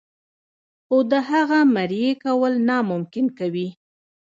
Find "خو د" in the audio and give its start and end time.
0.85-1.13